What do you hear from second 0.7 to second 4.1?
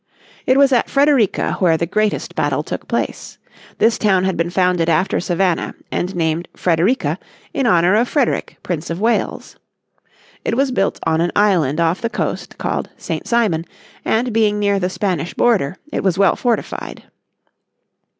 at Frederica where the greatest battle took place. This